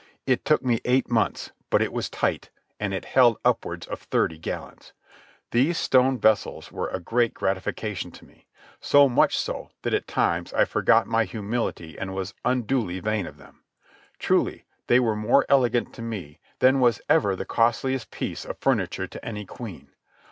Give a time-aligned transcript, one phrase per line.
[0.25, 4.39] It took me eight months, but it was tight, and it held upwards of thirty
[4.39, 4.93] gallons.
[5.51, 10.65] These stone vessels were a great gratification to me—so much so, that at times I
[10.65, 13.61] forgot my humility and was unduly vain of them.
[14.17, 19.05] Truly, they were more elegant to me than was ever the costliest piece of furniture
[19.05, 19.89] to any queen.